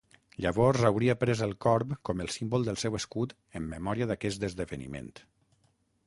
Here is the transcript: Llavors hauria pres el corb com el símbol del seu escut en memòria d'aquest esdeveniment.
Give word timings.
Llavors 0.43 0.85
hauria 0.87 1.15
pres 1.23 1.41
el 1.47 1.51
corb 1.65 1.91
com 2.09 2.23
el 2.23 2.31
símbol 2.35 2.65
del 2.69 2.79
seu 2.83 2.97
escut 2.99 3.35
en 3.59 3.67
memòria 3.75 4.07
d'aquest 4.13 4.47
esdeveniment. 4.49 5.13